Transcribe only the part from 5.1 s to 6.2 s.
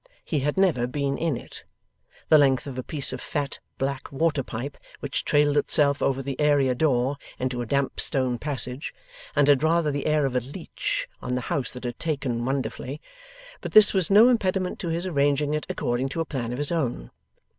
trailed itself